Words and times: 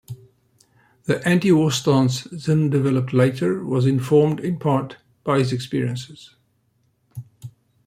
The 1.03 1.23
anti-war 1.27 1.71
stance 1.71 2.23
Zinn 2.35 2.71
developed 2.71 3.13
later 3.13 3.63
was 3.63 3.85
informed, 3.85 4.39
in 4.39 4.57
part, 4.57 4.97
by 5.23 5.37
his 5.37 5.53
experiences. 5.53 6.33